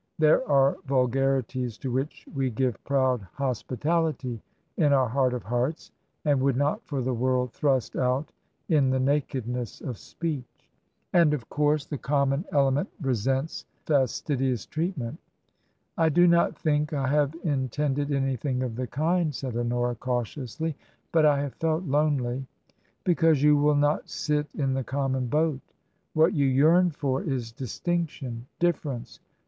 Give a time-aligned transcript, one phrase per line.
[0.17, 4.41] There are vulgarities to which we give proud hospitality
[4.75, 5.91] in our heart of hearts,
[6.25, 8.31] and would not for the world thrust out
[8.67, 10.71] in the nakedness of speech."
[11.13, 15.19] And, of course, the common element resents fastidious treatment""
[15.99, 20.75] I do not think I have intended anything of the kind," said Honora, cautiously;"
[21.11, 22.47] but I have felt lonely.""
[23.03, 25.61] Because you will not sit in the common boat
[26.13, 29.19] What you yearn for is distinction— difference.